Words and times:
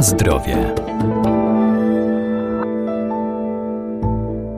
Na 0.00 0.04
zdrowie. 0.04 0.56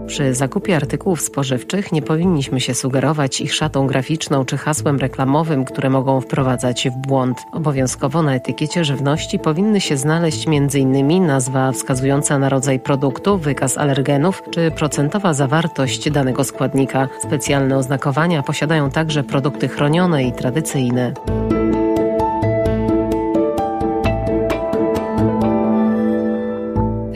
Przy 0.07 0.35
zakupie 0.35 0.77
artykułów 0.77 1.21
spożywczych 1.21 1.93
nie 1.93 2.03
powinniśmy 2.03 2.61
się 2.61 2.75
sugerować 2.75 3.41
ich 3.41 3.55
szatą 3.55 3.87
graficzną 3.87 4.45
czy 4.45 4.57
hasłem 4.57 4.99
reklamowym, 4.99 5.65
które 5.65 5.91
mogą 5.91 6.21
wprowadzać 6.21 6.89
w 6.89 7.07
błąd. 7.07 7.39
Obowiązkowo 7.53 8.23
na 8.23 8.35
etykiecie 8.35 8.85
żywności 8.85 9.39
powinny 9.39 9.81
się 9.81 9.97
znaleźć 9.97 10.47
m.in. 10.49 11.27
nazwa 11.27 11.73
wskazująca 11.73 12.39
na 12.39 12.49
rodzaj 12.49 12.81
produktu, 12.81 13.39
wykaz 13.39 13.79
alergenów 13.79 14.43
czy 14.51 14.71
procentowa 14.71 15.35
zawartość 15.35 16.11
danego 16.11 16.45
składnika. 16.45 17.09
Specjalne 17.23 17.77
oznakowania 17.77 18.43
posiadają 18.43 18.91
także 18.91 19.23
produkty 19.25 19.69
chronione 19.69 20.25
i 20.25 20.33
tradycyjne. 20.33 21.15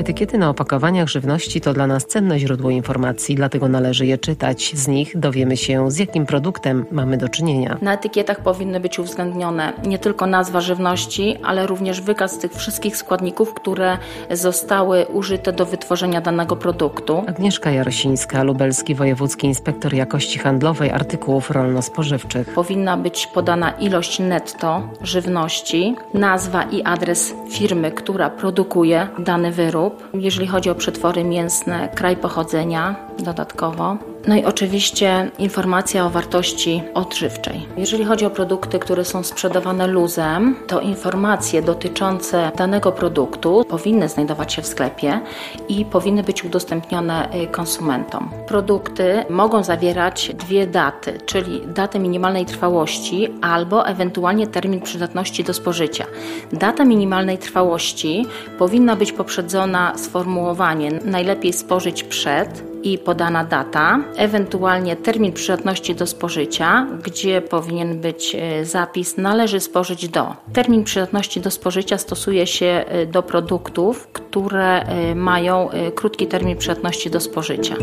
Etykiety 0.07 0.39
na 0.39 0.51
opakowaniach 0.51 1.09
żywności 1.09 1.61
to 1.61 1.73
dla 1.73 1.87
nas 1.87 2.07
cenne 2.07 2.39
źródło 2.39 2.71
informacji, 2.71 3.35
dlatego 3.35 3.69
należy 3.69 4.07
je 4.07 4.19
czytać. 4.19 4.73
Z 4.75 4.89
nich 4.89 5.19
dowiemy 5.19 5.57
się, 5.57 5.91
z 5.91 5.99
jakim 5.99 6.27
produktem 6.27 6.87
mamy 6.91 7.17
do 7.17 7.29
czynienia. 7.29 7.77
Na 7.83 7.95
etykietach 7.95 8.41
powinny 8.41 8.81
być 8.81 8.99
uwzględnione 8.99 9.73
nie 9.87 9.99
tylko 9.99 10.27
nazwa 10.27 10.61
żywności, 10.61 11.37
ale 11.45 11.67
również 11.67 12.01
wykaz 12.01 12.39
tych 12.39 12.53
wszystkich 12.53 12.97
składników, 12.97 13.55
które 13.55 13.99
zostały 14.31 15.07
użyte 15.07 15.53
do 15.53 15.67
wytworzenia 15.67 16.21
danego 16.21 16.57
produktu. 16.57 17.25
Agnieszka 17.27 17.71
Jarosińska, 17.71 18.43
Lubelski 18.43 18.95
Wojewódzki 18.95 19.47
Inspektor 19.47 19.95
Jakości 19.95 20.39
Handlowej 20.39 20.91
Artykułów 20.91 21.51
Rolno-Spożywczych. 21.51 22.55
Powinna 22.55 22.97
być 22.97 23.27
podana 23.27 23.71
ilość 23.71 24.19
netto 24.19 24.89
żywności, 25.03 25.97
nazwa 26.15 26.63
i 26.63 26.83
adres 26.83 27.35
firmy, 27.51 27.91
która 27.91 28.31
produkuje 28.31 29.09
dany 29.19 29.53
wyrób 29.53 29.96
jeżeli 30.15 30.47
chodzi 30.47 30.71
o 30.71 30.75
przetwory 30.75 31.25
mięsne, 31.25 31.89
kraj 31.95 32.17
pochodzenia 32.17 32.97
dodatkowo. 33.19 33.97
No 34.27 34.37
i 34.37 34.45
oczywiście 34.45 35.31
informacja 35.39 36.07
o 36.07 36.11
wartości 36.11 36.83
odżywczej. 36.95 37.67
Jeżeli 37.77 38.05
chodzi 38.05 38.27
o 38.27 38.31
produkty, 38.31 38.79
które 38.79 39.05
są 39.05 39.23
sprzedawane 39.23 39.87
luzem, 39.87 40.57
to 40.67 40.81
informacje 40.81 41.63
dotyczące 41.63 42.51
danego 42.57 42.93
produktu 42.93 43.65
powinny 43.69 44.09
znajdować 44.09 44.53
się 44.53 44.63
w 44.63 44.67
sklepie 44.67 45.21
i 45.69 45.85
powinny 45.85 46.23
być 46.23 46.45
udostępnione 46.45 47.35
y, 47.35 47.47
konsumentom. 47.47 48.31
Produkty 48.47 49.25
mogą 49.31 49.63
zawierać 49.63 50.31
dwie 50.35 50.67
daty, 50.67 51.19
czyli 51.27 51.61
datę 51.67 51.99
minimalnej 51.99 52.47
trwałości 52.47 53.29
albo 53.43 53.87
ewentualnie 53.87 54.47
termin 54.47 54.81
przydatności 54.81 55.45
do 55.45 55.55
spożycia. 55.55 56.07
Data 56.53 56.85
minimalnej 56.85 57.39
trwałości 57.39 58.27
powinna 58.59 58.97
być 58.97 59.13
poprzedzona 59.13 59.99
sformułowaniem 59.99 60.99
najlepiej 61.05 61.53
spożyć 61.53 62.05
przed 62.05 62.76
i 62.87 62.99
podana 62.99 63.45
data, 63.45 64.01
ewentualnie 64.17 64.97
termin 64.97 65.33
przydatności 65.33 65.95
do 65.95 66.07
spożycia, 66.07 66.87
gdzie 67.05 67.43
powinien 67.43 68.01
być 68.01 68.35
e, 68.35 68.65
zapis 68.65 69.17
należy 69.17 69.61
spożyć 69.61 70.09
do. 70.09 70.37
Termin 70.53 70.85
przydatności 70.85 71.41
do 71.41 71.51
spożycia 71.51 71.99
stosuje 71.99 72.47
się 72.47 72.67
e, 72.67 73.07
do 73.07 73.23
produktów, 73.23 74.09
które 74.13 74.83
e, 74.83 75.15
mają 75.15 75.69
krótki 75.95 76.27
termin 76.27 76.57
przydatności 76.57 77.11
do 77.11 77.21
spożycia. 77.21 77.75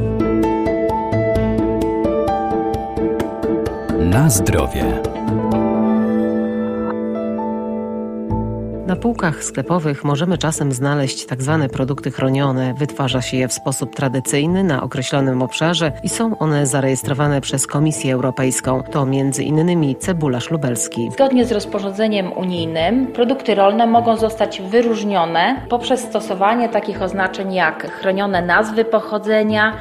Na 3.99 4.29
zdrowie. 4.29 5.01
Półkach 9.03 9.43
sklepowych 9.43 10.03
możemy 10.03 10.37
czasem 10.37 10.71
znaleźć 10.71 11.25
tak 11.25 11.41
zwane 11.41 11.69
produkty 11.69 12.11
chronione. 12.11 12.73
Wytwarza 12.73 13.21
się 13.21 13.37
je 13.37 13.47
w 13.47 13.53
sposób 13.53 13.95
tradycyjny 13.95 14.63
na 14.63 14.83
określonym 14.83 15.41
obszarze 15.41 15.91
i 16.03 16.09
są 16.09 16.37
one 16.37 16.67
zarejestrowane 16.67 17.41
przez 17.41 17.67
Komisję 17.67 18.13
Europejską. 18.13 18.83
To 18.91 19.05
między 19.05 19.43
innymi 19.43 19.95
cebularz 19.95 20.51
lubelski. 20.51 21.09
Zgodnie 21.11 21.45
z 21.45 21.51
rozporządzeniem 21.51 22.33
unijnym 22.33 23.07
produkty 23.07 23.55
rolne 23.55 23.87
mogą 23.87 24.17
zostać 24.17 24.61
wyróżnione 24.61 25.61
poprzez 25.69 25.99
stosowanie 26.01 26.69
takich 26.69 27.01
oznaczeń 27.01 27.53
jak 27.53 27.91
chronione 27.91 28.41
nazwy 28.41 28.85
pochodzenia, 28.85 29.73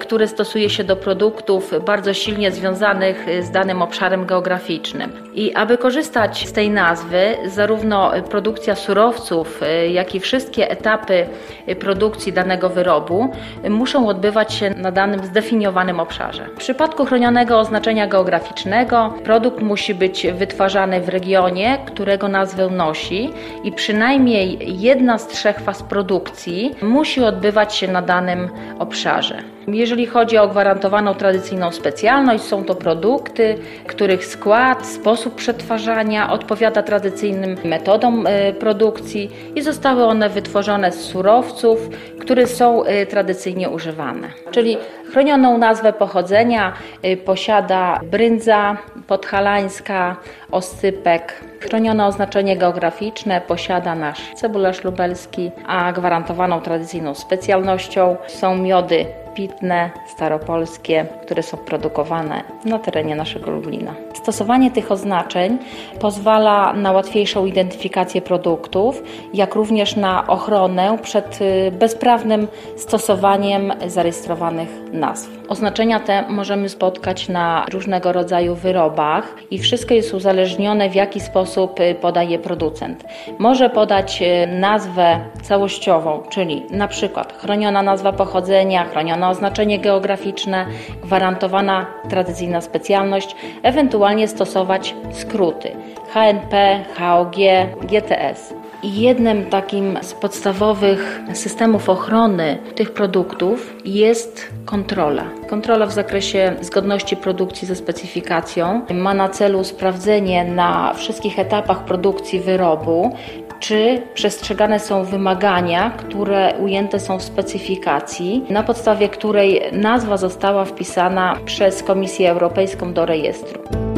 które 0.00 0.28
stosuje 0.28 0.70
się 0.70 0.84
do 0.84 0.96
produktów 0.96 1.72
bardzo 1.86 2.14
silnie 2.14 2.52
związanych 2.52 3.26
z 3.42 3.50
danym 3.50 3.82
obszarem 3.82 4.26
geograficznym. 4.26 5.12
I 5.34 5.54
aby 5.54 5.78
korzystać 5.78 6.48
z 6.48 6.52
tej 6.52 6.70
nazwy, 6.70 7.36
zarówno 7.46 8.12
produkty 8.30 8.69
produkcja 8.70 8.86
surowców, 8.86 9.62
y, 9.62 9.88
jak 9.88 10.14
i 10.14 10.20
wszystkie 10.20 10.70
etapy 10.70 11.26
y, 11.68 11.76
produkcji 11.76 12.32
danego 12.32 12.68
wyrobu 12.68 13.28
y, 13.64 13.70
muszą 13.70 14.08
odbywać 14.08 14.54
się 14.54 14.70
na 14.70 14.92
danym 14.92 15.24
zdefiniowanym 15.24 16.00
obszarze. 16.00 16.46
W 16.54 16.58
przypadku 16.58 17.04
chronionego 17.04 17.58
oznaczenia 17.58 18.06
geograficznego 18.06 19.14
produkt 19.24 19.62
musi 19.62 19.94
być 19.94 20.26
wytwarzany 20.26 21.00
w 21.00 21.08
regionie, 21.08 21.78
którego 21.86 22.28
nazwę 22.28 22.68
nosi 22.68 23.30
i 23.64 23.72
przynajmniej 23.72 24.58
jedna 24.80 25.18
z 25.18 25.26
trzech 25.28 25.60
faz 25.60 25.82
produkcji 25.82 26.74
musi 26.82 27.24
odbywać 27.24 27.74
się 27.74 27.88
na 27.88 28.02
danym 28.02 28.48
obszarze. 28.78 29.42
Jeżeli 29.68 30.06
chodzi 30.06 30.38
o 30.38 30.48
gwarantowaną 30.48 31.14
tradycyjną 31.14 31.72
specjalność, 31.72 32.44
są 32.44 32.64
to 32.64 32.74
produkty, 32.74 33.58
których 33.86 34.26
skład, 34.26 34.86
sposób 34.86 35.34
przetwarzania 35.34 36.32
odpowiada 36.32 36.82
tradycyjnym 36.82 37.56
metodom 37.64 38.26
produkcji 38.52 39.30
i 39.54 39.62
zostały 39.62 40.04
one 40.04 40.28
wytworzone 40.28 40.92
z 40.92 41.00
surowców, 41.00 41.88
które 42.20 42.46
są 42.46 42.84
e, 42.84 43.06
tradycyjnie 43.06 43.70
używane. 43.70 44.28
Czyli 44.50 44.76
chronioną 45.12 45.58
nazwę 45.58 45.92
pochodzenia 45.92 46.72
e, 47.02 47.16
posiada 47.16 48.00
bryndza 48.10 48.76
podhalańska, 49.06 50.16
oscypek. 50.50 51.34
Chronione 51.60 52.06
oznaczenie 52.06 52.56
geograficzne 52.56 53.40
posiada 53.40 53.94
nasz 53.94 54.34
cebularz 54.34 54.84
lubelski, 54.84 55.50
a 55.66 55.92
gwarantowaną 55.92 56.60
tradycyjną 56.60 57.14
specjalnością 57.14 58.16
są 58.26 58.56
miody 58.56 59.06
pitne, 59.34 59.90
staropolskie, 60.06 61.06
które 61.22 61.42
są 61.42 61.56
produkowane 61.56 62.44
na 62.64 62.78
terenie 62.78 63.16
naszego 63.16 63.50
Lublina. 63.50 63.94
Stosowanie 64.22 64.70
tych 64.70 64.92
oznaczeń 64.92 65.58
pozwala 66.00 66.72
na 66.72 66.92
łatwiejszą 66.92 67.46
identyfikację 67.46 68.22
produktów, 68.22 69.02
jak 69.34 69.54
również 69.54 69.96
na 69.96 70.26
ochronę 70.26 70.98
przed 71.02 71.38
y, 71.40 71.72
bezprawnym 71.72 72.48
stosowaniem 72.76 73.72
zarejestrowanych 73.86 74.68
nazw. 74.92 75.30
Oznaczenia 75.48 76.00
te 76.00 76.28
możemy 76.28 76.68
spotkać 76.68 77.28
na 77.28 77.66
różnego 77.72 78.12
rodzaju 78.12 78.54
wyrobach 78.54 79.36
i 79.50 79.58
wszystko 79.58 79.94
jest 79.94 80.14
uzależnione 80.14 80.90
w 80.90 80.94
jaki 80.94 81.20
sposób 81.20 81.80
y, 81.80 81.94
podaje 81.94 82.38
producent. 82.38 83.04
Może 83.38 83.70
podać 83.70 84.22
y, 84.22 84.46
nazwę 84.46 85.20
całościową, 85.42 86.22
czyli 86.30 86.62
na 86.70 86.88
przykład 86.88 87.32
chroniona 87.32 87.82
nazwa 87.82 88.12
pochodzenia, 88.12 88.84
chronione 88.84 89.28
oznaczenie 89.28 89.78
geograficzne, 89.78 90.66
gwarantowana 91.02 91.86
tradycyjna 92.08 92.60
specjalność, 92.60 93.36
ewentualnie 93.62 94.09
stosować 94.28 94.94
skróty 95.12 95.72
HNP, 96.12 96.84
HOG, 96.98 97.34
GTS. 97.82 98.54
I 98.82 99.00
jednym 99.00 99.46
takim 99.46 99.98
z 100.02 100.14
podstawowych 100.14 101.20
systemów 101.32 101.88
ochrony 101.88 102.58
tych 102.74 102.92
produktów 102.92 103.76
jest 103.84 104.48
kontrola. 104.64 105.24
Kontrola 105.48 105.86
w 105.86 105.92
zakresie 105.92 106.56
zgodności 106.60 107.16
produkcji 107.16 107.68
ze 107.68 107.76
specyfikacją 107.76 108.82
ma 108.94 109.14
na 109.14 109.28
celu 109.28 109.64
sprawdzenie 109.64 110.44
na 110.44 110.94
wszystkich 110.94 111.38
etapach 111.38 111.84
produkcji 111.84 112.40
wyrobu, 112.40 113.16
czy 113.60 114.02
przestrzegane 114.14 114.80
są 114.80 115.04
wymagania, 115.04 115.90
które 115.90 116.54
ujęte 116.60 117.00
są 117.00 117.18
w 117.18 117.22
specyfikacji, 117.22 118.44
na 118.50 118.62
podstawie 118.62 119.08
której 119.08 119.62
nazwa 119.72 120.16
została 120.16 120.64
wpisana 120.64 121.36
przez 121.44 121.82
Komisję 121.82 122.30
Europejską 122.30 122.92
do 122.92 123.06
rejestru. 123.06 123.89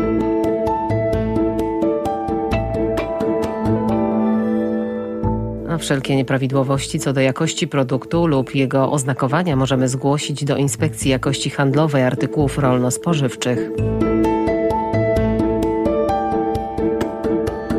Wszelkie 5.79 6.17
nieprawidłowości 6.17 6.99
co 6.99 7.13
do 7.13 7.21
jakości 7.21 7.69
produktu 7.69 8.27
lub 8.27 8.55
jego 8.55 8.93
oznakowania 8.93 9.57
możemy 9.57 9.89
zgłosić 9.89 10.45
do 10.45 10.57
Inspekcji 10.57 11.11
Jakości 11.11 11.51
Handlowej 11.51 12.03
Artykułów 12.03 12.59
Rolno-Spożywczych. 12.59 13.59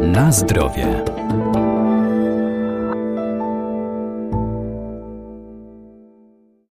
Na 0.01 0.31
zdrowie. 0.31 1.03